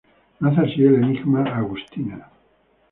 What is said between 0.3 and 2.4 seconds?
Nace así el enigma Agustina.